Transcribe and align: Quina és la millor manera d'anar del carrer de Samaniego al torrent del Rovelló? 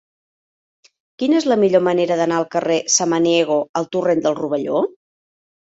Quina 1.23 1.37
és 1.41 1.47
la 1.51 1.59
millor 1.65 1.85
manera 1.89 2.19
d'anar 2.23 2.41
del 2.41 2.49
carrer 2.57 2.81
de 2.87 2.95
Samaniego 2.97 3.61
al 3.83 3.91
torrent 3.99 4.27
del 4.27 4.41
Rovelló? 4.45 4.85